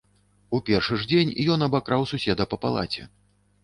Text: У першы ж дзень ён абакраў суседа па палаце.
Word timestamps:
У 0.57 0.61
першы 0.69 0.97
ж 1.03 1.07
дзень 1.13 1.35
ён 1.57 1.69
абакраў 1.69 2.11
суседа 2.15 2.43
па 2.53 2.57
палаце. 2.67 3.11